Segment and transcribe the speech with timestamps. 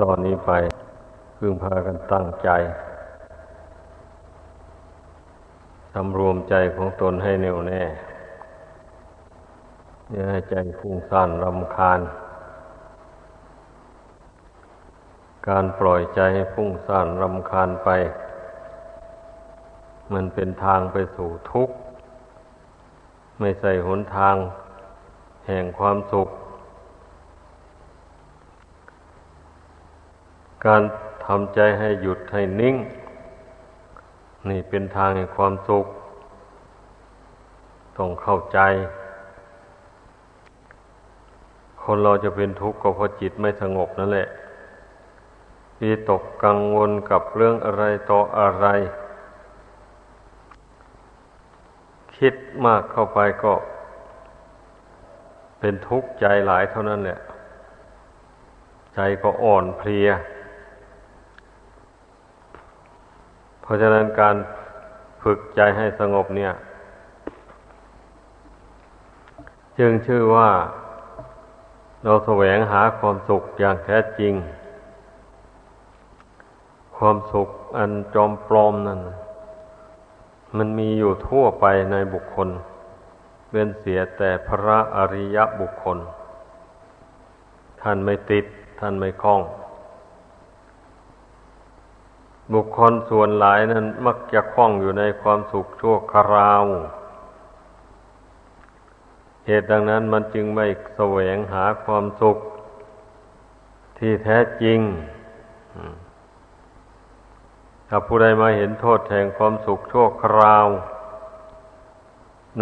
[0.00, 0.50] ตอนนี้ไป
[1.36, 2.50] พึงพากันตั้งใจ
[5.92, 7.82] สำรวมใจของตนให้แน่วแน่
[10.10, 12.00] อย่าให้ใจฟุ้งซ่านรำคาญ
[15.48, 17.90] การปล่อยใจให้ฟุ้งซ่านรำคาญไป
[20.12, 21.74] มันเป็นทางไปสู่ทุกข์
[23.38, 24.36] ไม่ใส่หนทาง
[25.46, 26.28] แห่งความสุข
[30.66, 30.82] การ
[31.24, 32.76] ทำใจให้หยุดให้นิ่ง
[34.48, 35.86] นี่เป็นทางแห่งความสุข
[37.98, 38.58] ต้องเข้าใจ
[41.82, 44.28] คนเราจะเป็นทุกข์ก็เพราะจิตไม่สงบนั่นแหละ
[45.80, 48.66] วิตกกังวลกับเรื่องอะไรต่ออะไร
[52.16, 53.52] คิดมากเข้าไปก็
[55.60, 57.18] เป็นทุกข์ใจหลายเท่านั้นแหละ
[58.94, 60.08] ใจก็อ่อนเพลีย
[63.62, 64.36] เพราะฉะนั้นการ
[65.22, 66.52] ฝึกใจให้สงบเนี่ย
[69.78, 70.50] จึงชื่อว่า
[72.04, 74.34] เราแสวงหาความสุขอย่างแท้จริง
[76.96, 79.00] ความสุขอันจอมปลอมนั่น
[80.56, 82.48] มันมีอยู่ทั่วไปในบุคคล
[83.50, 85.98] เว้นเสียแต่พระอริยบุคคล
[87.82, 88.44] ท่านไม่ติด
[88.80, 89.40] ท่านไม่คล้อง
[92.52, 96.64] บุคคลส่วนหลายนั้นมักจะคล้องอยู่ในความสุขชั่วคราว
[99.46, 102.38] เหตุดังนั้นมันจึงไม่แสวงหาความสุข
[103.98, 104.80] ที่แท้จริง
[107.88, 110.66] ถ้าผู้ใดมาเห็นโทษแห่งความสุขชั่วคราว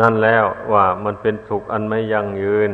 [0.00, 2.70] นั่นแล้วว่ามันเป็นสุขอันไม่ยั่งยืน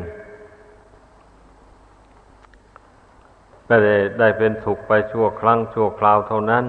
[3.67, 6.65] ไม่ได้ได้เป็นสุขไปชั่วครั้งชั่วคราวเท่านั้น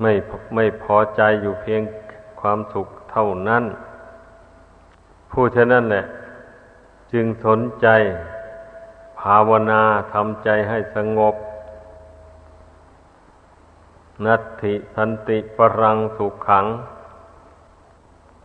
[0.00, 0.12] ไม่
[0.54, 1.82] ไม่พอใจอยู่เพียง
[2.40, 3.64] ความสุขเท่านั้น
[5.30, 6.04] ผู้ฉะนั้นแหละ
[7.12, 7.86] จึงสนใจ
[9.20, 11.34] ภาวนาทำใจให้สงบ
[14.26, 16.66] นัตถิสันติปรังสุขขัง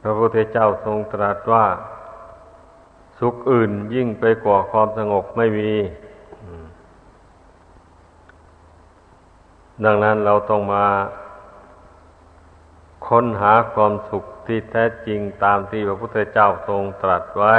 [0.01, 1.65] พระพุทธเจ้าทรงตรัสว่า
[3.19, 5.71] สุขอื่นยิ่งไปกว่าความสงบไม่มี
[9.85, 10.85] ดังนั้นเราต้องมา
[13.07, 17.55] ค้นหาความสุขที่แท้จริงตามที่พระพุทธเจ้าทรงตรัสไว้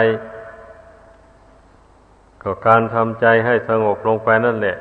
[2.43, 4.77] ก็การทำใจให้สงบลงไปนั่นแหละ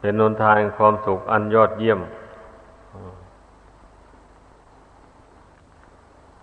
[0.00, 2.00] เป็นนนทางความสุขอันยอดเยี่ยม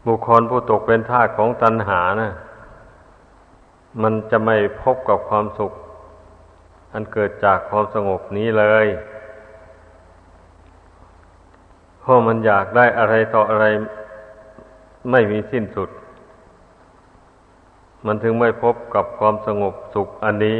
[0.05, 2.31] บุคคลผู้ตกเป็นทาสของตัณหานะ
[4.01, 5.71] มันจะไม่พบกับความสุข
[6.93, 8.87] อันเกิดจากความสงบนี้เลย
[12.05, 13.65] เพราะมันอยากได้อะไรต่ออะไร
[15.11, 15.89] ไม่มีสิ้นสุด
[18.05, 20.59] มันถึงไม่พบกับความสงบสุขอันนี้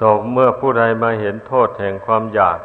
[0.00, 2.58] ต่อเมื่อผู้ใดมาเห็นโทษแห่งความอยาก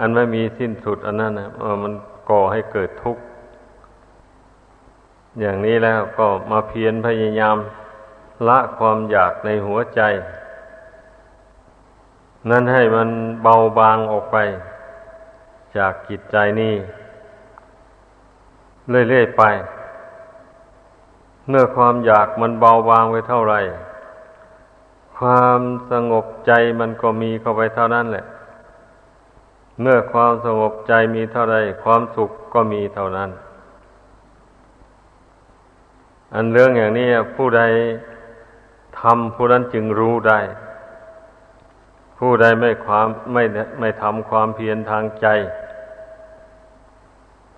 [0.00, 1.48] อันไม่มีสิ้นสุด อันนั้นนะ
[1.82, 1.92] มัน
[2.30, 3.22] ก่อให้เกิดทุกข์
[5.40, 7.56] อย่างนี้แล้วก็มาเพียรพยายาม
[8.48, 10.00] ละความอยากในหัวใจ
[12.48, 13.08] นั่นให้มัน
[13.42, 14.36] เบาบางออกไป
[15.76, 16.74] จากจิตใจนี่
[18.88, 19.42] เรื่อยๆไป
[21.48, 23.60] เมื่อความอยากมันเบาบางไปเท่าไหร่
[25.18, 28.24] ความสงบใจมันก็มีเข้าไปเท่านั้นแหละ
[29.80, 33.30] เมื่อความสงบใจมีเท่าไรความสุขก็มีเท่านั้น
[36.34, 37.62] อันเรื่องอย่างนี้ผู้ใด
[39.00, 40.40] ทำผู้นั้นจึงรู้ได้
[42.22, 43.42] ผู้ใดไม่ความไม่
[43.80, 45.26] ไม่ทำความเพียรทางใจ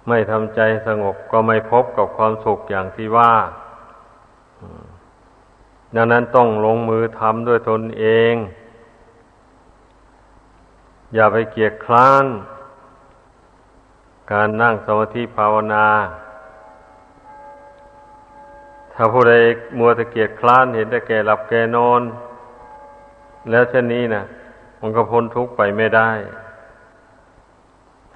[0.09, 3.33] ไม่ทำใจสงบก็ไม่พบกับความสุขอย่างที่ว่า
[5.95, 8.35] ดังนั้นต้องลงมือทำด้วยตนเอง
[11.15, 12.25] อย่าไปเกียจคร้าน
[14.33, 15.87] การนั่งสมาธิภาวนา
[18.93, 19.35] ถ้าผู้ใด
[19.79, 22.03] มัวตะเกียจคร้านเห็นแต่แก่หลับแก่นอน
[23.51, 24.23] แล้วเช่นนี้นะ
[24.85, 26.11] มันก็พ้นทุกข์ไปไม่ได้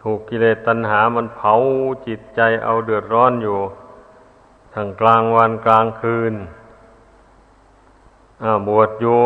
[0.00, 1.54] ถูกกิเลสตัณหามันเผา
[2.06, 3.58] จิตใจเอาเดือดร้อนอยู่
[4.74, 6.34] ทั้งกลางวันกลางคืน
[8.68, 9.20] บวชอยู่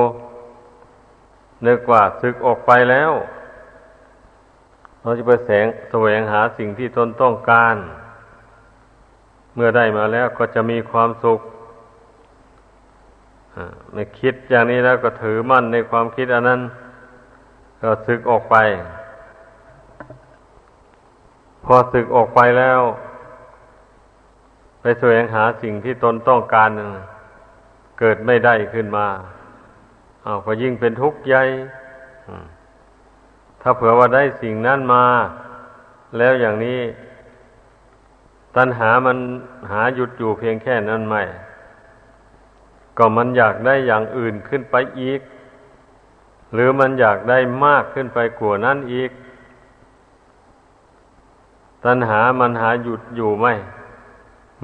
[1.67, 3.13] นึกว่าศึกออกไปแล้ว
[5.01, 7.77] เราจะไปแสงแสวงหาสิ่งที่ตนต้องการ
[9.55, 11.41] เมื่อได้มาแล้วก็จะมีความสุข
[13.93, 16.61] ไม่คิดอย่างนี้แล้วก็ถือมั่นในความคิดอันนั้น
[17.81, 18.57] ก็สึกออกไป
[21.65, 22.81] พอสึกออกไปแล้ว
[24.81, 26.71] ไปแสวงหาสิ่งที่ตนต้องการ
[27.99, 29.07] เกิดไม่ได้ขึ้นมา
[30.23, 31.43] เอาก็ยิ่งเป็นทุกข์ใหญ่
[33.61, 35.05] ถ้าเผื่อว่าได้สิ่งนั้นมา
[36.19, 36.81] แล้วอย่างนี้
[38.57, 39.19] ตัณหามัน
[39.71, 41.23] หาหยุดอยู่เพียงแค่นั้นไม่
[42.99, 45.21] ก็มันอยากได้อย่างอื่นขึ้นไปอีก
[46.53, 49.11] หรือมันอยากได้มากขึ้นไปกว่านั้นอีก
[51.85, 53.55] ตัณหามันหาหยุดอยู่ไม่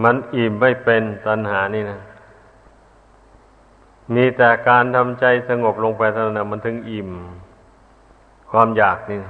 [0.03, 2.01] มันอิ่มไม่เป็นตัณหานี่นะ
[4.15, 7.11] มีแต่การทำใจสงบลงไปเท่านั้นมันถึงอิ่ม
[8.51, 9.21] ความอยากนี่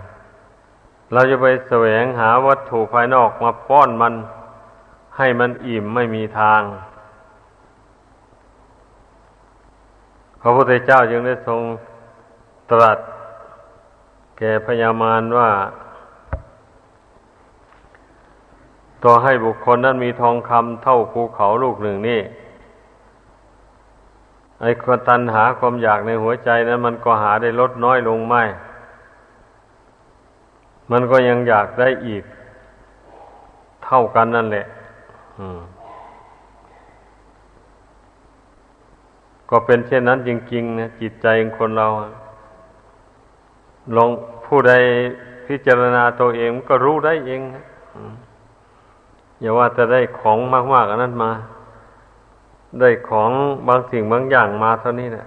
[1.13, 4.15] เราจะไปแสวงหาวัตถุภายนอกมาป้อนมัน
[5.17, 6.63] ให้มันอิ่มไม่มีทาง
[10.41, 11.61] พระพุทธเจ้าจึงได้ทรง
[12.71, 12.99] ตรัส
[14.39, 15.51] แก่พญามารว่า
[19.05, 22.21] ต่อให้บุคคลนั้นมีทองคำเท่าภูเขาลูกหนึ่งนี่
[24.61, 28.43] ไอ้ความตัณหาความอยากในหัวใจนั้น มันก็หาได้ลดน้อยลงไม่
[30.91, 32.25] มันก็ยังอยากได้อีก
[33.85, 34.67] เท่ากันนั่นแหละ
[35.39, 35.61] อืม
[39.51, 41.89] ก็เป็นเช่นนั้นจริงๆนะจิตใจของคนเรา
[43.95, 44.11] ลอง
[44.47, 44.73] ผู้ใด
[45.47, 47.41] พิจารณาตัวเองก็รู้ได้เอง
[49.41, 50.39] อย่าว่าจะได้ของ
[50.73, 51.33] มากๆอันนั้นมา
[52.81, 53.31] ได้ของ
[53.69, 55.27] บางสิ่งบางอย่างมาเท่านี้นะ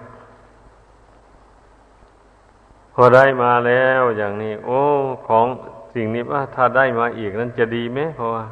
[2.94, 4.80] พอได้มาแล้วอย่างนี้ โอ้
[5.28, 5.46] ของ
[5.94, 8.46] สิ่งนี้ว่าถ้าได้มาอีกนั้นจะดีไหมเพราะว่า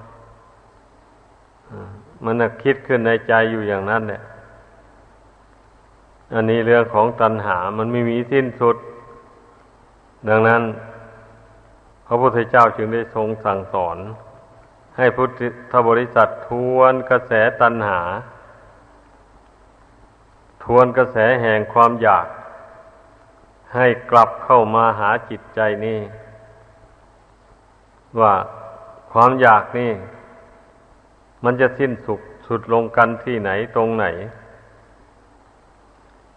[2.23, 4.21] มันคิดขึ้นในใจอยู่อย่างนั้นเนี่ย
[6.33, 8.77] อันนี้เรื่องของตัณหา มันไม่มีสิ้นสุด
[10.29, 10.61] ดังนั้น
[12.07, 13.97] พระพุทธเจ้าจึงได้ทรงสั่งสอน
[14.97, 15.29] ให้พุท
[15.71, 17.31] ธบริษัททวนกระแส
[17.61, 18.01] ตัณหา
[20.63, 22.27] ทวนกระแสแห่งความอยาก
[23.75, 25.99] ให้กลับเข้ามาหาจิตใจนี่
[28.19, 28.33] ว่า
[29.11, 29.91] ความอยากนี่
[31.43, 34.05] มันจะสิ้นสุดสุดลงกันที่ไหนตรงไหน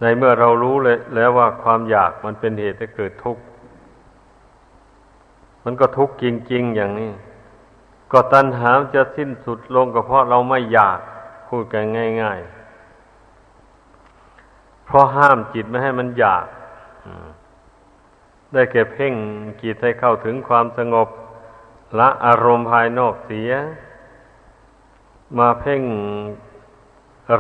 [0.01, 3.43] ในเมื่อเรารู้เลยแล้วว่าความอยากมันเป็นเหตุให้เกิดทุกข์
[5.65, 7.13] มันก็ทุกข์จริง ๆ อย่างนี้
[8.13, 10.99] ก็ตัณหาจะสิ้นสุดลงก็เพราะเราไม่อยาก
[11.49, 11.85] พูดกัน
[12.23, 12.41] ง่าย
[14.07, 16.47] ๆ เพราะห้ามจิตไม่ให้มันอยาก
[18.53, 19.15] ได้แก่เพ่ง
[19.63, 21.09] จิตให้เข้าถึงความสงบ
[21.99, 23.51] ละอารมณ์ภายนอกเสีย
[25.39, 25.83] มาเพ่ง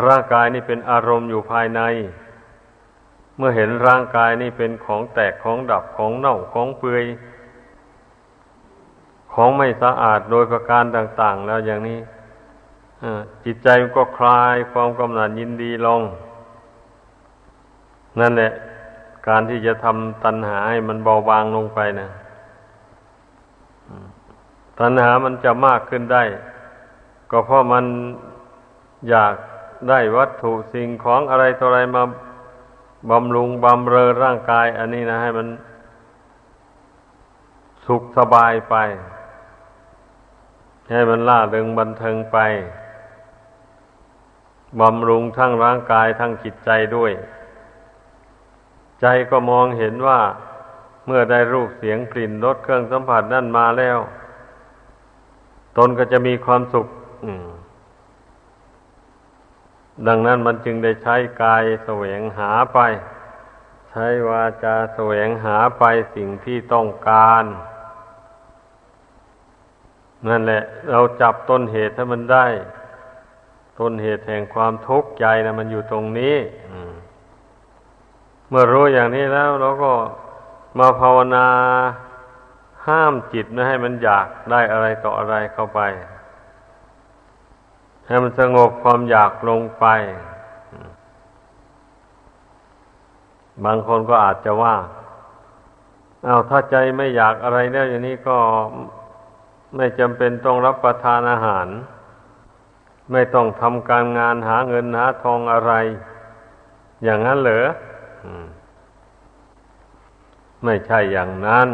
[0.07, 1.81] ร่างกายนี่เป็นอารมณ์อยู่ภายใน
[3.37, 7.05] เมื่อเห็นร่างกายนี่เป็นของแตกของดับของเน่าของเปื่อย
[9.33, 11.99] ของไม่สะอาดโดยประการต่าง ๆ แล้วอย่างนี้
[13.45, 16.03] จิตใจก็คลายความกำหนัดยินดีลง
[18.21, 18.53] นั่นแหละ
[19.29, 22.09] การที่จะทำตัณหาให้มันเบาบางลงไปนะ
[24.81, 26.23] ตัณหามันจะมากขึ้นได้
[27.31, 27.85] ก็เพราะมัน
[29.11, 29.35] อยาก
[29.89, 32.03] ได้วัตถุสิ่งของอะไรต่ออะไรมา
[33.11, 35.49] บำรุงบำเรอร่างกาย อันนี้นะ ให้มัน
[37.87, 38.77] สุขสบายไป
[40.89, 42.39] ให้มันล่าเริงบันเทิงไป
[44.81, 47.13] บำรุงทั้งร่างกายทั้งจิตใจด้วย
[49.01, 50.21] ใจก็มองเห็นว่า
[51.07, 53.99] เมื่อได้รูปเสียงกลิ่นรสเครื่องสัมผัสนั่นมาแล้ว
[55.77, 56.87] ตนก็จะมีความสุข
[60.07, 62.79] ดังนั้นมันจึงได้ใช้กายแสวงหาไป
[63.91, 65.85] ใช้วาจาแสวงหาไป
[66.15, 67.45] สิ่งที่ต้องการ
[70.29, 72.47] นั่นแหละ เราจับต้นเหตุถ้มันได้
[73.79, 76.37] ต้นเหตุแห่งความทุกข์ใจนะมันอยู่ตรงนี้
[78.49, 79.93] เมื่อรู้อย่างนี้แล้ว เราก็
[80.79, 81.47] มาภาวนา
[82.87, 85.81] ห้ามจิตไม่ให้มันอยากได้อะไรต่ออะไรเข้าไป
[88.07, 89.87] ให้มันสงบความอยากลงไป
[93.65, 94.77] บางคนก็อาจจะว่า
[96.25, 98.39] เอาถ้าใจไม่อยากอะไรแล้วอย่างนี้ก็
[99.77, 101.69] ไม่จำเป็นต้องรับประทานอาหาร
[103.13, 105.73] ไม่ต้องทำการงานหาเงินหาทองอะไร
[107.05, 107.67] อย่างนั้นเหรอ
[110.65, 111.69] ไม่ใช่อย่างนั้น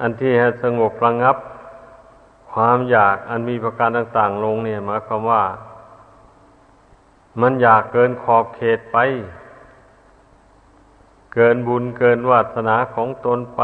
[0.00, 1.36] อันที่ให้สงบระงับ
[2.52, 5.44] ความอยากอันมีประการต่าง ๆ ลงเนี่ยหมายความว่า
[7.40, 8.96] มันอยากเกินขอบเขตไป
[11.34, 13.62] เกินบุญเกินวาสนาของตนไป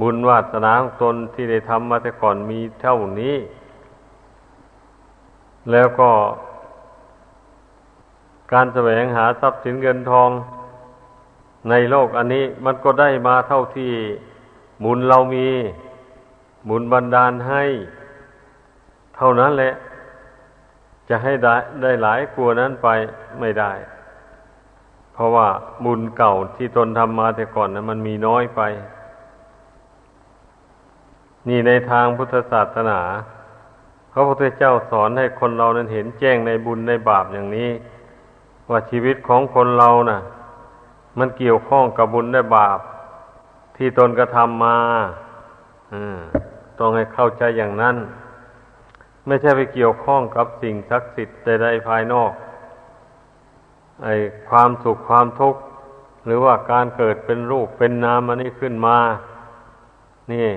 [0.00, 3.36] บุญวาสนาของตนที่ได้ทำมาแต่ก่อนมีเท่านี้
[5.72, 6.10] แล้วก็
[8.52, 10.30] การแสวงหาทรัพย์สินเงินทอง
[11.70, 13.92] ในโลกอันนี้มันก็ได้มาเท่าที่
[14.84, 15.48] บุญเรามี
[16.68, 17.64] บุญบันดาลให้
[19.16, 19.72] เท่านั้นแหละ
[21.08, 22.88] จะให้ได้ได้หลายกลัวนั้นไป
[23.40, 23.72] ไม่ได้
[25.12, 25.48] เพราะว่า
[25.84, 28.60] บุญเก่าที่ตนทำมาแต่ก่อนนะมันมีน้อยไป
[31.48, 33.00] นี่ในทางพุทธศาสนา
[34.12, 37.70] พระพุทธเจ้าสอนให้คนเรานั้นเห็นแจ้งในบุญในบาปอย่างนี้
[38.70, 40.20] ว่าชีวิตของคนเรานะ่ะ
[41.18, 42.78] มันเกี่ยวข้องกับบุญและบาป
[43.76, 44.76] ที่ตนกระทำมา
[46.78, 47.96] ต้องให้เข้าใจอย่างนั้น
[49.26, 52.32] ไม่ใช่ไปเกี่ยวข้องกับสิ่งศักดิ์สิทธิ์ใดๆภายนอก
[54.02, 54.14] ไอ้
[54.50, 55.60] ความสุขความทุกข์
[56.26, 58.98] หรือว่าการเกิดเป็นรูปเป็นนามอันนี้ขึ้นมา
[60.32, 60.48] นี่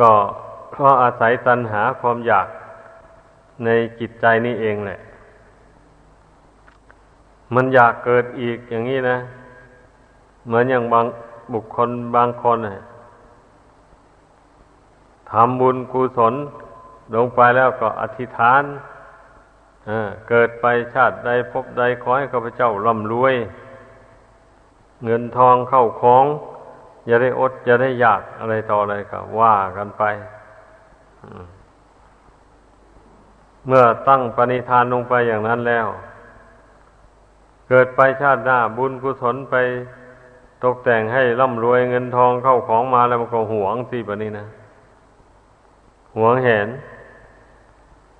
[0.00, 0.12] ก็
[0.70, 2.46] เพราะอาศัยตัณหาความอยาก
[3.64, 3.68] ใน
[4.00, 4.98] จิตใจนี่เองแหละ
[7.54, 9.18] มันอยากเกิดอีกอย่างนี้นะ
[10.46, 11.06] เหมือนอย่างบาง
[11.52, 12.76] บุคคลบางคนนะ
[15.30, 16.34] ทำบุญกุศล
[17.14, 18.62] ลงไปแล้วก็อธิษฐาน
[20.28, 23.34] เกิดไปชาติใดพบใดขอให้ข้าพเจ้าร่ำรวย
[25.04, 26.24] เงินทองเข้าของ
[27.06, 30.02] อย่าได้อดอย่าได้อยากอะไรต่ออะไรก็ว่ากันไป
[33.66, 35.86] เมื่อตั้งปณิธานลงไปอย่างนั้นแล้ว
[37.68, 39.54] เกิดไปชาติหน้าบุญกุศลไป
[40.64, 44.46] ตกแต่งให้ร่ำรวยเงินทองเข้าของมาแล้วมันก็หวงสิแบบนี้นะ
[46.16, 46.68] หวงเห็น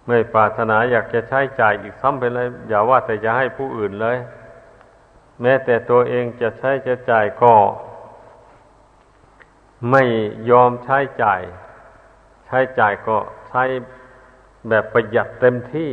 [0.06, 4.16] ไม่ปรารถนาอยากจะใช้จ่ายอีกซ้ำไปเลย อย่าว่าแต่จะให้ผู้อื่นเลย
[5.40, 7.54] แม้แต่ตัวเองจะใช้จะจ่ายก็
[9.90, 10.02] ไม่
[10.50, 11.40] ยอมใช้จ่าย
[12.46, 13.16] ใช้จ่ายก็
[13.48, 13.62] ใช้
[14.68, 15.90] แบบประหยัดเต็มที่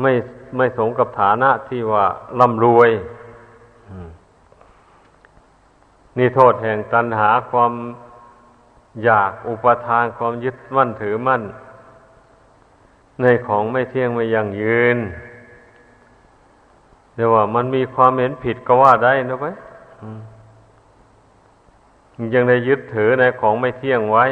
[0.00, 0.12] ไม่
[0.56, 2.04] ไม่สงกับฐานะที่ว่า
[2.40, 2.90] ร่ำรวย
[6.18, 7.72] นี่โทษแห่งตัณหาความ
[9.04, 11.42] อยากอุปทานความยึดมั่นถือมั่น
[13.22, 14.98] ในของไม่เที่ยงไม่ยั่งยืน
[17.14, 19.46] เดี๋ยวว่ามันมีความเห็นผิดก็ว่าได้นะไป
[22.34, 24.26] ยังได้ยึดถือในของไม่เที่ยงไว้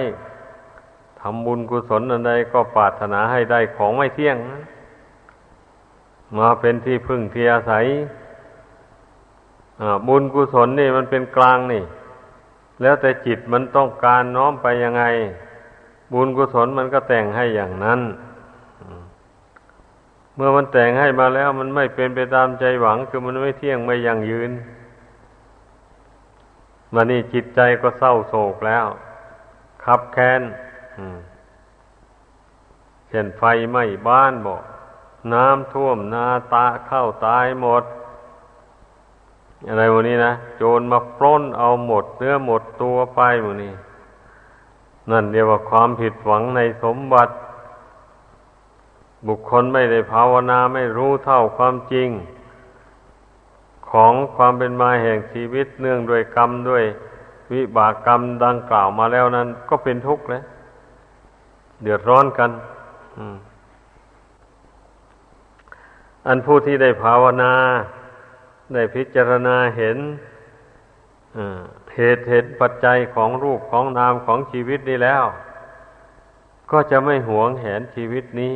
[1.20, 4.36] ทำบุญกุศลอันใดก็ปรารถนาให้ได้ของไม่เที่ยง
[6.38, 7.84] มาเป็นที่พึ่งที่อาศัย
[10.08, 11.82] บุญกุศลนี่มันเป็นกลางนี่
[12.82, 15.04] แล้วแต่จิตมันต้องการน้อมไปยังไง
[16.12, 18.00] บุญกุศลมันก็แต่งให้อย่างนั้น
[20.34, 24.50] เมื่อมันแต่งให้มาแล้วมันไม่เป็นไปตามใจหวัง คือมันไม่เที่ยงไม่ยั่งยืน
[26.94, 28.86] มานี่จิตใจก็เศร้าโศกแล้ว
[29.84, 30.42] ขับแค้น
[33.08, 34.62] เช่นไฟไหม้บ้านบอก
[35.32, 37.84] น้ำท่วมนาตาเข้าตายหมด
[39.68, 43.74] อะไรวันนี้นะ โจรมาปล้นเอาหมดเนื้อหมดตัวไปวันนี้
[45.10, 47.32] นั่นเรียกว่าความผิดหวังในสมบัติ
[49.26, 52.08] บุคคลไม่ได้ภาวนาไม่รู้เท่าความจริง
[53.92, 56.84] ของความเป็นมาแห่งชีวิตเนื่องด้วยกรรมด้วย
[57.52, 60.42] วิบากกรรมดังกล่าวมาแล้วนั้น ก็เป็นทุกข์เลย
[61.82, 62.50] เดือดร้อนกัน
[66.26, 67.52] อันผู้ที่ได้ภาวนา
[68.74, 69.98] ได้พิจารณาเห็น
[71.94, 75.24] เหตุเหตุปัจจัยของรูปของนามของชีวิตนี้แล้ว
[76.70, 78.54] ก็จะไม่หวงแหนชีวิตนี้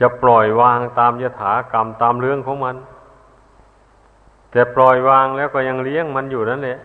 [0.00, 2.76] จะปล่อยวางตามยถากรรมตามเรื่องของมัน
[4.50, 6.78] แต่ปล่อยวางแล้วก็ยังเลี้ยงมันอยู่นั่นแหละ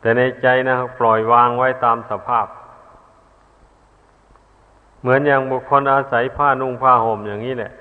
[0.00, 2.46] แต่ในใจนะปล่อยวางไว้ตามสภาพ
[5.00, 7.72] เหมือนอย่างบุคคลอาศัยผ้านุ่งผ้าห่มอย่างนี้แหละ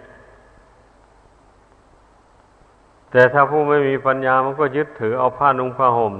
[3.11, 6.13] แต่ถ้าผู้ไม่มีปัญญามันก็ยึดถือเอาผ้านุ่งผ้าห่ม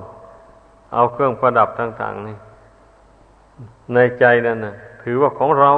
[0.93, 2.37] เอาเครื่องประดับต่าง ๆ นี่
[3.93, 5.71] ในใจนั่นนะถือว่าของเรา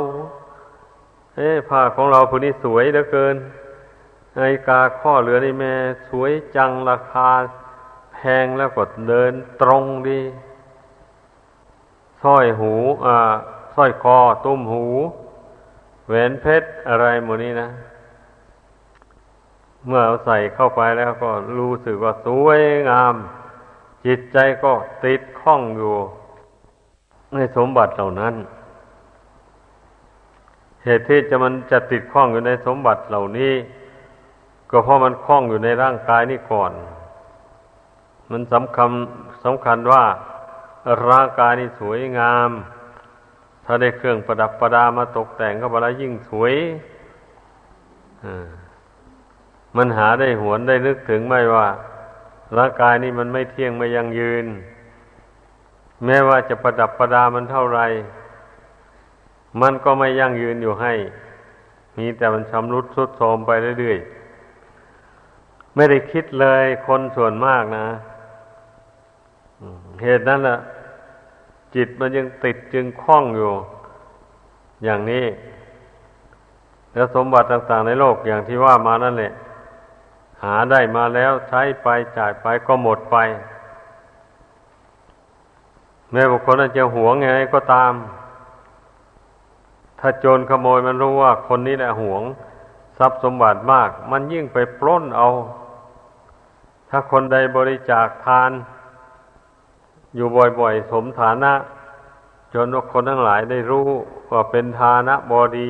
[1.36, 3.36] เอ้ผ้าของเราผู้นี้สวยเหลือเกิน
[4.38, 5.74] ไอกาข้อเหลือนี่แม่
[6.10, 7.30] สวยจังราคา
[8.14, 10.20] แพงแล้วก็เดินตรงดี
[12.22, 12.74] สร้อยหู
[13.06, 13.18] อ่า
[13.76, 14.86] สร้อยคอตุ้มหู
[16.08, 17.70] แหวนเพชรอะไรหมดนี้นะ
[19.88, 23.16] เมื่อเอาใส่เข้าไปแล้วก็รู้สึกว่าสวยงาม
[24.06, 24.72] จิตใจก็
[25.06, 25.94] ติดข้องอยู่
[27.34, 28.36] ในสมบัติเหล่านั้น
[30.84, 33.54] เหตุที่จะมันจะติดข้องอยู่ในสมบัติเหล่านี้
[34.70, 36.72] ก็เพราะมันคล้องอยู่ในร่างกายนี่ก่อน
[38.32, 38.92] มันสำคัญ
[39.44, 40.04] สำคัญว่า
[41.10, 42.50] ร่างกายนี่สวยงาม
[43.66, 46.54] ถ้าได้เครื่องประดับประดามาตกแต่งก็บแล้วยิ่งสวย
[49.78, 51.68] มันหาได้หวนได้นึกถึงไม่ว่า
[52.58, 54.46] ร่างกายนี่มันไม่เที่ยงไม่ยังยืน
[56.06, 57.80] แม้ว่าจะประดับประดามันเท่าไร
[59.62, 60.94] มันก็ไม่ยั่งยืนอยู่ให้
[61.98, 64.17] มีแต่มันชำรุดทรุดโทรมไปเรื่อยๆ
[65.78, 67.88] ไม่ได้คิดเลยคนส่วนมากนะ
[70.04, 70.58] เหตุนั้นแหละ
[71.76, 73.52] จิตมันยังติดจึงคล้องอยู่
[74.84, 75.26] อย่างนี้
[76.94, 79.32] แล้วสมบัติต่าง ๆ ในโลกอย่างที่ว่ามานั่นแหละ
[80.44, 83.18] หาได้มาแล้วใช้ไปจ่ายไปก็หมดไป
[86.12, 87.94] แม้บุคคลนั้นจะหวงไงก็ตาม
[90.00, 92.24] ถ้าโจรขโมยมันรู้ว่าคนนี้แหละหวง
[92.98, 95.28] ทรัพย์สมบัติมาก มันยิ่งไปปล้นเอา
[96.90, 98.52] ถ้าคนใดบริจาคทาน
[100.16, 100.28] อยู่
[100.60, 101.54] บ่อยๆ สมฐานะ
[102.54, 103.88] จนคนทั้งหลายได้รู้
[104.32, 105.70] ว่าเป็นทานะบอดี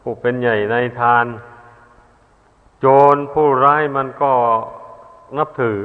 [0.00, 1.26] ผู้เป็นใหญ่ในทาน
[2.80, 4.32] โจรผู้ร้ายมันก็
[5.38, 5.78] นับถือ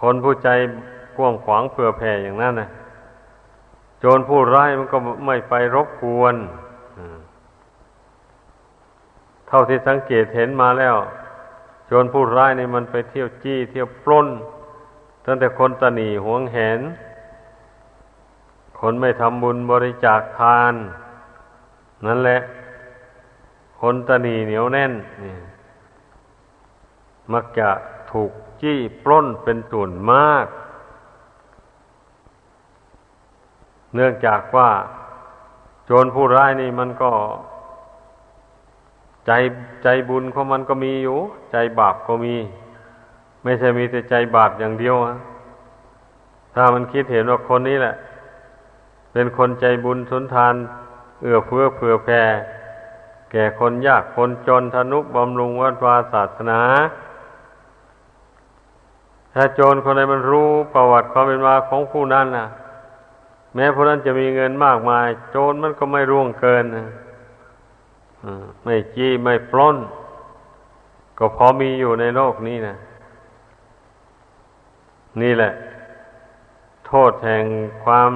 [0.00, 0.48] คนผู้ใจ
[1.16, 2.68] กว้างขวางเผื่อแผ่อย่างนั้นนะ
[3.98, 6.34] โจรผู้ร้ายมันก็ไม่ไปรบกวน
[9.48, 10.96] เท่าที่สังเกตเห็นมาแล้ว
[11.90, 14.28] จรผู้ร้ายนี่มันไปเที่ยวจี้เที่ยวปล้น
[15.24, 16.80] ตั้งแต่คนตนีหวงแหน
[18.80, 20.74] คนไม่ทำบุญบริจาคทาน
[22.06, 22.40] นั่นแหละ
[23.80, 24.92] คนตนีเหนียวแน่น
[25.22, 25.36] นี่
[27.32, 27.68] มักจะ
[28.12, 28.32] ถูก
[28.62, 30.46] จี้ปล้นเป็นส่วนมาก
[33.94, 34.70] เนื่องจากว่า
[35.86, 37.12] โจรผู้ร้ายนี่มันก็
[39.32, 39.38] ใจ
[39.84, 41.18] ใจบุญของมันก็มีอยู่
[41.52, 42.36] ใจบาปก็มี
[43.42, 45.14] ไม่ใช่มีแต่ใจบาปอย่างเดียวอะ
[46.54, 47.94] ถ้ามันคิดเห็นว่าคนนี้แหละ
[49.12, 50.54] เป็นคนใจบุญสุนทาน
[51.20, 52.22] เอื้อเฟื้อเผื่อแผ่
[53.30, 56.60] แก่คนยากคนจนทนุบำรุงวัดวาศาสนา
[59.34, 62.46] ถ้าโจรคนใดมันรู้ประวัติความเป็นมาของผู้นั้นน่ะ
[63.54, 66.64] แม้ผู้นั้นจะมีเงินมากมาย โจรมันก็ไม่ร่วงเกิน
[68.64, 69.76] ไม่จี้ไม่ปล้น
[71.18, 72.76] ก็พอมีอยู่ในโลกนี้นะ
[75.22, 75.52] นี่แหละ
[76.86, 77.44] โทษแห่ง
[77.84, 78.12] ความ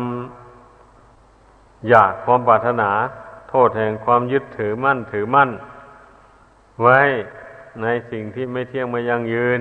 [1.89, 2.91] อยากความปรารถนา
[3.51, 5.51] โทษแห่งความยึดถือมั่นถือมั่น
[6.83, 7.01] ไว้
[7.83, 9.61] ในสิ่งที่ไม่เที่ยงไม่ยั่งยืน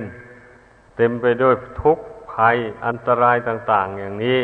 [0.95, 4.41] เต็มไปด้วยทุกข์ภัยอันตรายต่าง ๆ อย่างนี้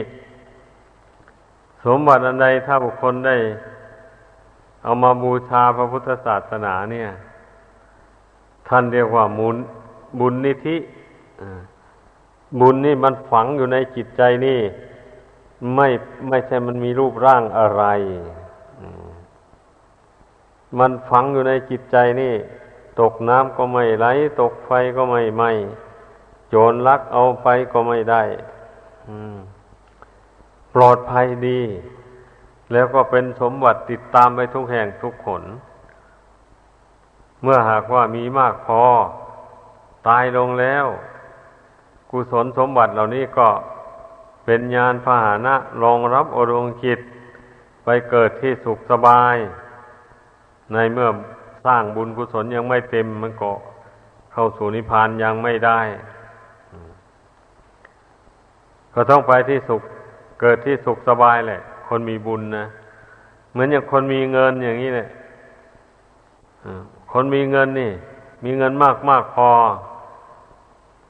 [1.85, 3.35] สมบัติอันใดถ้าบุคคลได้
[4.83, 7.09] เอามาบูชาพระพุทธศาสนาเนี่ย
[8.67, 9.57] ท่านเรียกว่ามุน
[10.19, 10.77] บุญนิธิ
[12.59, 14.59] บุญนี่มันฝังอยู่ในจิตใจนี่
[15.75, 15.87] ไม่
[16.29, 17.83] ไม่ใช่มันมีรูปร่างอะไร
[20.79, 22.33] มันฝังอยู่ในจิตใจนี่
[22.99, 24.05] ตกน้ำก็ไม่ไหล
[24.41, 25.43] ตกไฟก็ไม่ไหม
[26.49, 28.23] โจรลักเอาไปก็ไม่ได้
[30.73, 31.61] ปลอดภัยดี
[32.71, 35.43] แล้วก็เป็นสมบัติติดตามไปทุกแห่งทุกขน
[37.43, 38.83] เมื่อหากว่ามีมากพอ
[40.07, 40.85] ตายลงแล้ว
[42.09, 43.49] กุศลสมบัติเหล่านี้ก็
[44.45, 46.99] เป็นญาณพาหนะรองรับอรวงจิต
[47.83, 49.35] ไปเกิดที่สุขสบาย
[50.73, 51.09] ในเมื่อ
[51.65, 53.51] สร้างบุญกุศลยังไม่เต็มมันก็
[54.33, 55.79] เข้าสู่นิพพานยังไม่ได้
[58.93, 59.81] ก็ต้องไปที่สุข
[60.41, 62.65] เกิดที่สุขสบายแหละ คนมีบุญนะ
[63.51, 65.09] เหมือนอย่างคนมีเงินอย่างนี้แหละ
[67.11, 67.91] คนมีเงินนี่
[68.43, 69.49] มีเงินมากมากพอ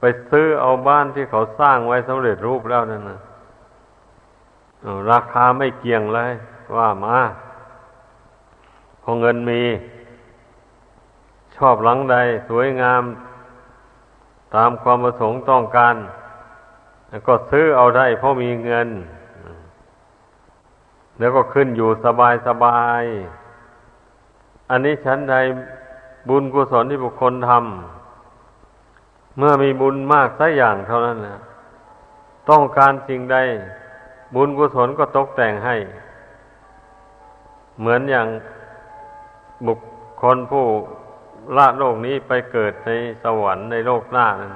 [0.00, 3.18] ไปซื้อเอาบ้านที่เขาสร้างไว้สำเร็จรูปแล้วนั่นนะ
[5.10, 6.32] ราคาไม่เกี่ยงเลย
[6.76, 7.18] ว่ามา
[9.02, 9.62] พอเงินมี
[11.56, 12.16] ชอบหลังใด
[12.48, 13.02] สวยงาม
[14.54, 15.94] ตามความประสงค์ต้องการ
[17.26, 18.88] ก็ซื้อเอาได้เพราะมีเงิน
[21.20, 23.02] แล้วก็ขึ้นอยู่สบายสบาย
[24.70, 25.34] อันนี้ฉันใด
[26.28, 31.38] บุญกุศลที่บุคคลทำเมื่อมีบุญมากสักอย่างเท่านั้นนะ
[32.50, 33.36] ต้องการสิ่งใด
[34.34, 35.76] บุญกุศลก็ตกแต่งให้
[37.78, 38.26] เหมือนอย่าง
[39.66, 39.78] บุค
[40.22, 40.64] คลผู้
[41.56, 42.90] ละโลกนี้ไปเกิดใน
[43.22, 44.52] สวรรค์ในโลกหน้านั้น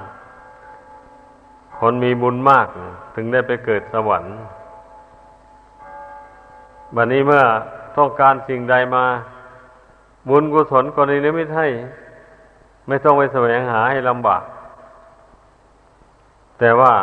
[1.79, 2.67] คนมีบุญมาก
[3.15, 4.35] ถึงได้ไปเกิดสวรรค์
[6.93, 7.43] บัดนนี้เมื่อ
[7.97, 9.05] ต้องการสิ่งใดมา
[10.29, 11.67] บุญกุศลก็ในนิมิตให้
[12.87, 14.43] ไม่ต้องไปแสวงหาให้ลำบาก
[16.59, 16.93] แต่ว่า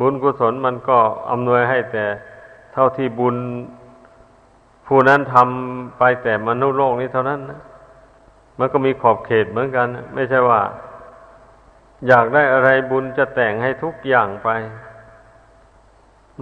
[0.00, 0.98] บุญกุศลมันก็
[1.30, 2.04] อำนวยให้แต่
[2.72, 3.36] เท่าที่บุญ
[4.86, 7.60] ผู้นั้นทำไปแต่มนุษย์โลกนี้เท่านั้นนะ
[8.58, 10.60] มันก็มีขอบเขตเหมือนกัน ไม่ใช่ว่า
[12.08, 14.48] อยากได้อะไรบุญจะแต่งให้ทุกอย่างไป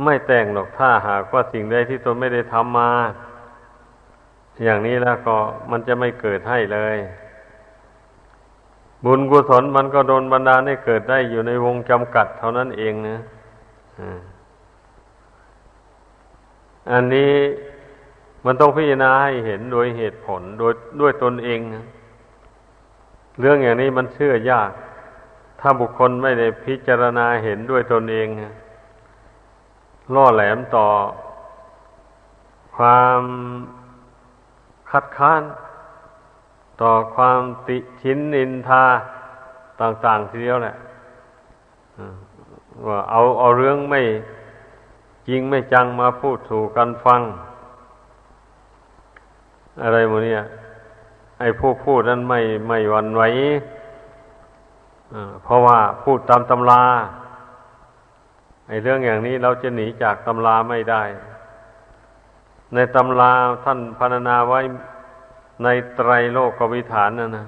[0.04, 2.90] ไม่แต่งหรอกถ้าหากว่าสิ่งใดที่ตนไม่ได้ทำมา
[4.62, 5.36] อย่างนี้แล้วก็
[5.70, 6.96] มันจะไม่เกิดให้เลย
[9.04, 13.18] บุญกุศลมันก็โดนบรรดาให้เกิดได้อยู่ในวงจำกัดเท่านั้นเองนะ
[16.92, 17.32] อันนี้
[18.44, 21.84] มันต้องพิจารณาให้เห็นโดยเหตุผลโดยด้วยตนเองนะ
[23.40, 24.70] เรื่องอย่างนี้มันเชื่อยาก
[25.60, 28.26] ถ้าบุคคลไม่ได้พิจารณาเห็นด้วยตนเอง
[30.14, 30.86] ล่อแหลมต่อ
[32.76, 33.22] ความ
[34.90, 35.42] คัดค้าน
[36.82, 38.84] ต่อความติชินนินทา
[39.80, 40.76] ต่าง ๆ ทีเดียวแหละ
[42.86, 44.00] ว่าเอาเอาเรื่องไม่
[45.28, 47.20] จริงไม่จังมาพูดสู่กันฟัง
[49.82, 50.42] อะไรโมเนี่ย
[51.38, 53.22] ไอ้ผู้พูดนั้นไม่ไม่หวั่นไหว
[55.44, 56.82] เพราะว่าพูดตามตำรา
[58.70, 61.02] ไอ้เรื่องอย่างนี้เราจะหนีจากตำราไม่ได้
[62.74, 63.32] ในตำรา
[63.64, 64.60] ท่านพรรณนาไว้
[65.64, 67.46] ในไตรโลกกวิฐานนั่นนะ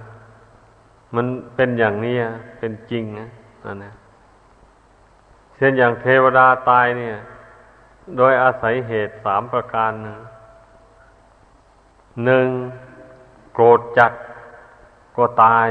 [1.14, 2.16] มันเป็นอย่างนี้
[2.58, 3.28] เป็นจริงนะ
[3.64, 3.92] นั่นนะ
[5.56, 7.16] เช่นอย่างเทวดาตายเนี่ย
[8.16, 10.16] โดยอาศัยเหตุสามประการนะ
[12.24, 12.48] หนึ่ง
[13.52, 14.12] โกรธจัด
[15.16, 15.68] ก็ตาย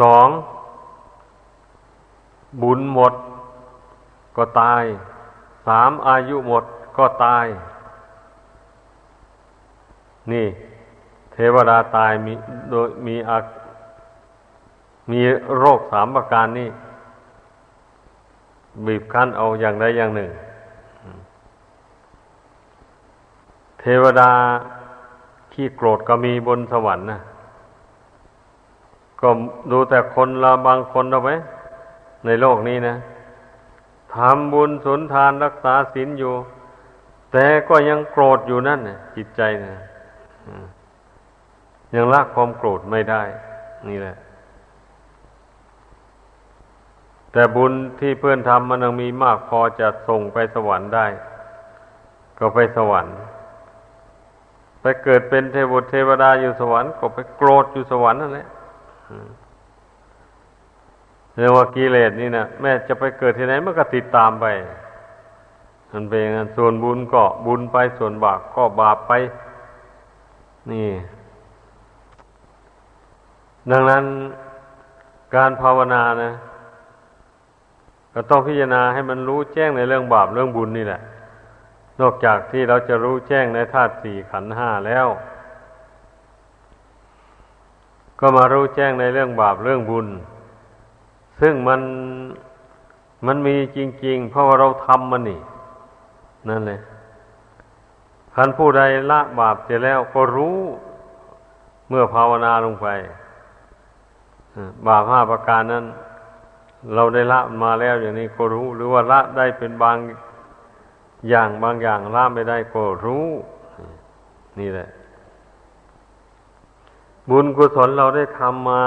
[0.00, 0.28] สอง
[2.60, 3.14] บุญหมด
[4.36, 4.84] ก็ตาย
[5.66, 6.64] สามอายุหมด
[6.96, 7.46] ก็ตาย
[10.32, 10.46] นี่
[11.32, 12.32] เทวดาตายมี
[12.70, 13.38] โดยมีอา
[15.10, 15.20] มี
[15.58, 16.68] โรคสามประการนี่
[18.86, 20.30] บีบคั้นเอาอย่างใดอย่างหนึ่ง
[23.80, 24.30] เทวดา
[25.52, 27.20] ขี้โกรธก็มีบนสวรรค์นะ
[29.20, 29.28] ก็
[29.70, 31.32] ดูแต่คนละบางคนเอาไหม
[32.26, 32.96] ในโลกนี้นะ
[34.14, 36.34] ทำบุญสุนทานรักษาศีลอยู่
[37.32, 39.74] แต่ก็ยังโกรธอยู่นั่นนะจิตใจนะ
[41.94, 43.22] ยังละความโกรธไม่ได้
[43.88, 44.16] นี่แหละ
[47.32, 51.06] แต่บุญที่เพื่อนทำมันยังมีมากพอจะส่งไปสวรรค์ได้
[52.38, 53.14] ก็ไปสวรรค์
[54.80, 58.48] ไปเกิดเป็นเทวดเทวดาอยู่สวรรค์ ก็ไปโกรธอยู่สวรรค์นั่นแหละ
[61.36, 64.46] เรียกว่ากิเลสนี่นะแม่จะไปเกิดที่ไหนมันก็ติดตามไป
[65.92, 69.12] มันเป็นอย่างนั้นส่วนบุญก็บุญไปส่วนบาปก็บาปไป
[70.70, 70.90] นี่
[73.70, 74.04] ดังนั้น
[75.34, 76.32] การภาวนานะ
[78.14, 81.00] ก็ต้องพิจารณาให้มันรู้แจ้งในเรื่องบาปเรื่องบุญนี่แหละ
[82.00, 85.06] นอกจากที่เราจะรู้แจ้งในธาตุสี่ขันห้าแล้ว
[88.20, 90.06] ก็มารู้แจ้งในเรื่องบาปเรื่องบุญ
[91.44, 91.80] ซึ่งมัน
[93.26, 95.40] มันมีจริง ๆ เพราะว่าเราทำมันนี่
[96.48, 96.80] นั่นเลย
[98.34, 100.58] คันผู้ใดละบาปเสร็จแล้วก็รู้
[101.88, 102.86] เมื่อภาวนาลงไป
[104.86, 105.84] บาปห้าประการนั้น
[106.94, 109.96] เราได้ละมาแล้วอย่างนี้ก็รู้ หรือว่าละได้เป็นบาง
[111.28, 113.28] อย่างบางอย่างละไม่ได้ก็รู้
[114.58, 114.88] นี่แหละ
[117.28, 118.84] บุญกุศลเราได้ทำมา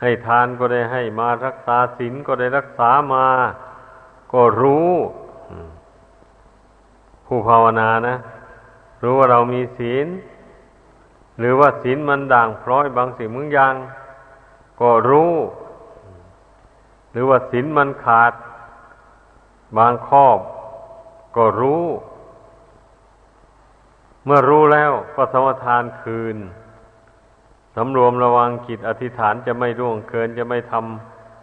[0.00, 3.26] ให้ทานก็ได้ให้มารักษาศีลก็ได้รักษามา
[4.32, 4.90] ก็รู้
[7.26, 8.16] ผู้ภาวนานะ
[9.02, 10.06] รู้ว่าเรามีศีล
[11.38, 13.74] หรือว่าศีลมันด่างพร้อยบางสิ่งบางอย่าง
[14.80, 15.32] ก็รู้
[17.12, 18.32] หรือว่าศีลมันขาด
[19.78, 20.26] บางข้อ
[21.36, 21.84] ก็รู้
[24.24, 26.36] เมื่อรู้แล้วก็สมทานคืน
[27.74, 30.74] สำรวมระวังกิจอธิษฐานจะไม่ร่วงเกินจะไม่ท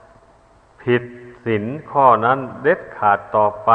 [0.08, 1.04] ำผิด
[1.46, 3.72] ศีลข้อนั้นเด็ดขาดต่อไป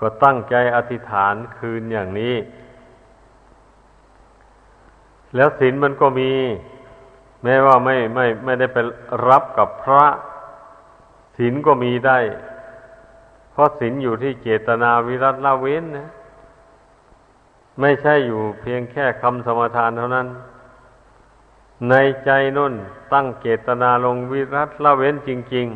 [0.00, 2.34] ก็ตั้งใจอธิษฐานคืนอย่างนี้
[5.36, 6.32] แล้วศีลมันก็มี
[7.44, 8.78] แม้ว่าไม่ไม่ไม่ได้ไป
[9.28, 10.04] รับกับพระ
[11.36, 12.18] ศีลก็มีได้
[13.52, 16.08] เพราะศีลอยู่ที่เจตนาวิรัตละเว้นนะ
[17.80, 20.26] ไม่ใช่อยู่เพียงแค่คำสมทานเท่านั้น
[21.90, 22.74] ในใจนุ่น
[23.12, 25.66] ตั้งเจตนาลงวิรัตละเว้นจริง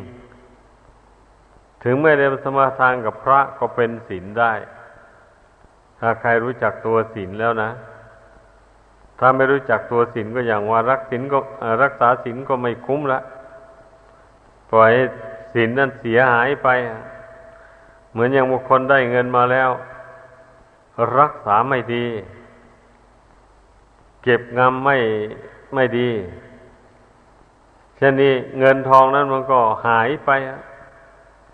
[0.67, 4.53] ๆ ถึงไม่ได้สมาทานกับพระก็เป็นศีลได้
[5.99, 7.69] ถ้าใครรู้จักตัวศีลแล้วนะ
[9.19, 11.39] ถ้าไม่รู้จักตัวศีลก็อย่างว่ารักศีลก็
[11.83, 13.19] รักษาศีลก็ไม่คุ้มละ
[14.71, 14.93] ปล่อย
[15.53, 16.67] ศีลนั้นเสียหายไป
[18.11, 19.69] เหมือนอย่างบุคคลได้เงินมาแล้ว
[21.19, 22.05] รักษาไม่ดี
[24.23, 24.97] เก็บงำไม่
[25.73, 26.09] ไม่ดี
[27.97, 30.29] เช่นนี้เงินทองนั้นมันก็หายไป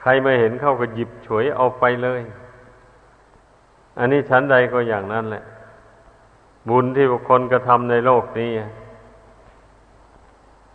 [0.01, 2.21] ใครไม่เห็นเข้าก็หยิบฉวยเอาไปเลย
[3.97, 5.43] อันนี้ชั้นใดก็อย่างนั้นแหละ
[6.69, 8.51] บุญที่บุคคลกระทำในโลกนี้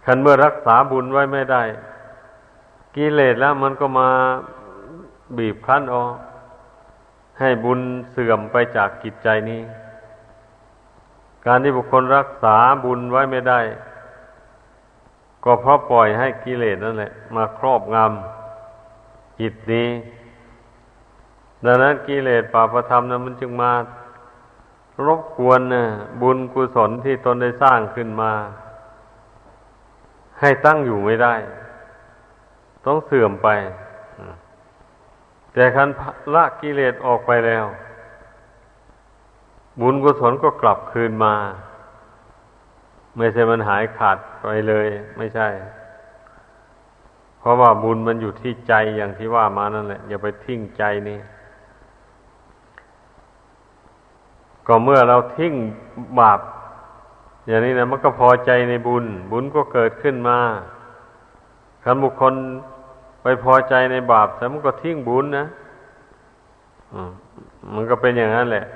[0.05, 1.63] คันเมื่อรักษาบุญไว้ไม่ได้
[2.97, 4.09] กิเลสแล้วมันก็มา
[5.39, 6.15] บีบคั้นออก
[7.41, 9.63] ให้บุญเสื่อมไปจากกิจใจนี้
[11.47, 13.61] การที่บุคคลรักษาบุญไว้ไม่ได้
[15.45, 19.89] ก็เพราะปล่อยให้กิเลสนั่นแหละ มาครอบงำจิตนี้
[21.65, 23.73] ดังนั้นกิเลสปาประธรรมนั้นมันจึงมา
[25.07, 25.85] รบกวนนะ
[26.23, 28.33] บุญกุศลที่ตนได้สร้างขึ้นมา
[30.41, 31.35] ให้ตั้งอยู่ไม่ได้
[32.87, 33.49] ต้องเสื่อมไป
[35.55, 35.89] แต่คัน
[36.35, 37.65] ละกิเลสออกไปแล้ว
[39.81, 41.35] บุญกุศลก็กลับคืนมา
[43.17, 44.87] ไม่ใช่มันหายขาดไปเลย
[45.17, 45.49] ไม่ใช่
[47.39, 51.19] เพราะว่าบุญมันอยู่ที่ใจอย่างที่ว่ามานั่นแหละ อย่าไปทิ้งใจนี่
[54.67, 55.53] ก็เมื่อเราทิ้ง
[56.21, 56.41] บาป
[57.47, 60.39] อย่างนี้นะมันก็พอใจในบุญ บุญก็เกิดขึ้นมา
[61.85, 62.35] คันบุคคล
[63.25, 65.47] ไปพอใจในบาปแต่มันก็ทิ้งบุญนะ
[67.75, 68.67] มันก็เป็นอย่างนั้นแหละ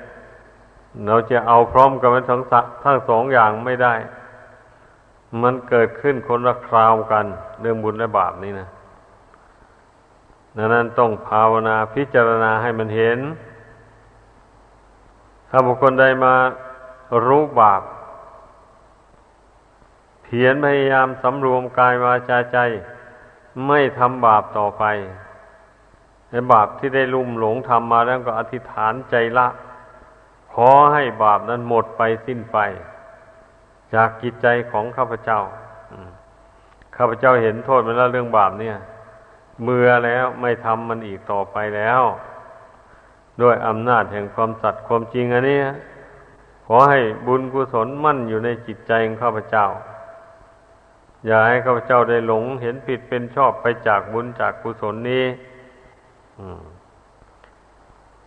[1.07, 2.41] เราจะเอาพร้อมกันทั้ง
[2.83, 3.93] ทั้งสองอย่างไม่ได้
[5.41, 7.25] มันเกิดขึ้นคนละคราวกัน
[7.61, 8.67] เรื่องบุญและบาปนี่นะ
[10.57, 13.19] ดังนั้นต้องภาวนาพิจารณาให้มันเห็น
[15.49, 16.33] ถ้าบุคคลใดมา
[17.27, 17.81] รู้บาป
[20.23, 22.57] เพียรพยายามสำรวมกายวาจาใจ
[23.67, 24.83] ไม่ทำบาปต่อไป
[26.29, 29.47] ในบาปที่ได้ลุ่มหลงทำมาแล้วก็อธิษฐานใจละ
[30.53, 32.57] ขอให้บาปนั้นหมดไปสิ้นไป
[33.93, 35.39] จากกิจใจของข้าพเจ้า
[36.97, 38.77] ข้าพเจ้าเห็นโทษมันแล้วเรื่องบาปเนี่ย
[39.63, 42.01] เมื่อแล้วไม่ทำมันอีกต่อไปแล้ว
[43.41, 45.59] ด้วยอำนาจแห่งความสัตย์ความจริงอันนี้
[46.65, 49.67] ขอให้บุญกุศลมั่นอยู่ในจิตใจของข้าพเจ้า
[51.25, 55.25] อย่าให้ข้าพเจ้าได้หลงเห็นผิดเป็นชอบไปจากบุญจากกุศลนี้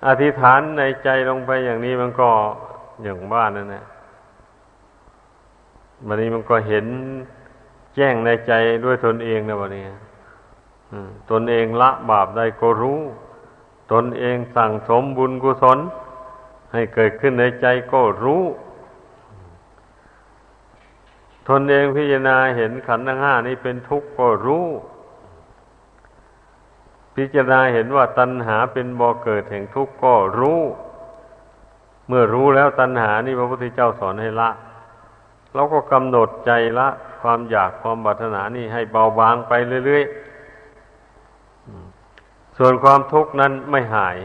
[0.07, 2.29] อธิษฐานในใจลงไปอย่างนี้มันก็
[3.03, 3.85] อย่างบ้านนั่นแหละ
[6.07, 6.87] วันนี้มันก็เห็น
[7.95, 8.53] แจ้งในใจ
[8.85, 9.85] ด้วยตนเองนะวันนี้
[11.31, 13.01] ตนเองละบาปได้ก็รู้
[13.93, 15.79] ตนเองสั่งสมบุญกุศล
[16.73, 18.43] ให้เกิดขึ้นในใจก็รู้
[21.49, 24.67] ตนเองพิจารณาเห็นขันธ์ทั้งห้านี้เป็นทุกข์ก็รู้
[27.17, 30.61] พิจารณาเห็นว่าตัณหาเป็นบ่อเกิดแห่งทุกข์ก็รู้
[32.09, 34.51] เมื่อรู้แล้วตัณหานี่พระพุทธเจ้าสอนให้ละ
[35.55, 36.89] เราก็กำหนดใจละ
[37.23, 39.53] ความอยากความบัตนานี่ให้เบาบางไป
[39.87, 44.19] เรื่อยๆ ส่วนความทุกข์นั้นไม่หาย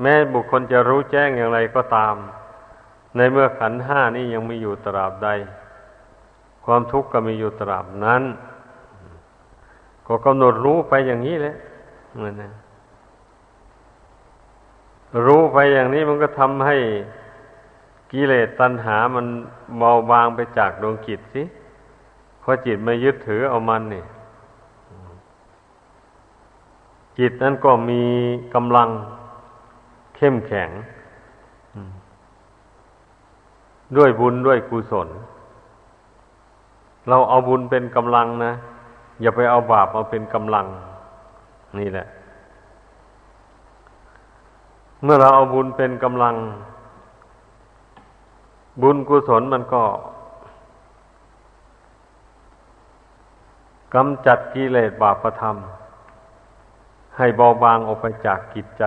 [0.00, 2.14] แม้บุคคลจะรู้แจ้งอย่างไรก็ตาม
[3.16, 5.28] ในเมื่อขันห้านี้ยังมีอยู่ตราบใด
[6.66, 8.22] ความทุกข์ก็มีอยู่ตราบนั้น
[10.06, 11.56] ก็กำหนดรู้ไปอย่างนี้แหละ
[12.42, 12.50] นะ
[15.26, 16.76] รู้ไปอย่างนี้มันก็ทำให้
[18.12, 19.26] กิเลสตัณหามัน
[19.78, 21.42] เบาบางไปจากดวงจิตสิ
[22.40, 24.04] เพราะจิตไม่ยึดถือเอามันนี่
[27.18, 28.02] จิตนั้นก็มี
[28.54, 28.88] กำลัง
[30.16, 30.70] เข้มแข็ง
[33.96, 35.08] ด้วยบุญด้วยกุศล
[37.08, 38.52] เราเอาบุญเป็นกำลังนะ
[39.20, 40.66] อย่าไปเอาบาปมาเป็นกำลัง
[41.78, 42.06] นี่แหละ
[45.02, 46.34] เมื่อเราเอาบุญเป็นกำลัง
[48.82, 49.82] บุญกุศลมันก็
[53.94, 55.56] กำจัดกิเลสบาปธรรม
[57.16, 58.84] ให้เบาบางออกไปจากกิจใจ